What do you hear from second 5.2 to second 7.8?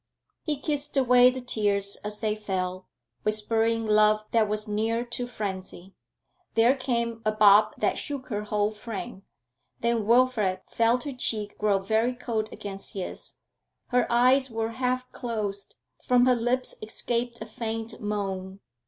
frenzy. There came a Bob